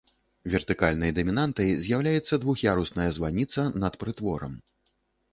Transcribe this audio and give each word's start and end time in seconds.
Вертыкальнай 0.51 1.11
дамінантай 1.17 1.69
з'яўляецца 1.87 2.39
двух'ярусная 2.45 3.05
званіца 3.19 3.67
над 3.85 3.99
прытворам. 4.05 4.57